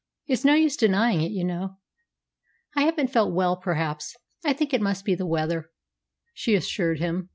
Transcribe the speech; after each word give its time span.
It's 0.25 0.43
no 0.43 0.55
use 0.55 0.75
denying 0.77 1.21
it, 1.21 1.29
you 1.29 1.43
know." 1.43 1.77
"I 2.75 2.85
haven't 2.85 3.11
felt 3.11 3.35
well, 3.35 3.55
perhaps. 3.55 4.15
I 4.43 4.51
think 4.51 4.73
it 4.73 4.81
must 4.81 5.05
be 5.05 5.13
the 5.13 5.27
weather," 5.27 5.69
she 6.33 6.55
assured 6.55 6.97
him. 6.97 7.29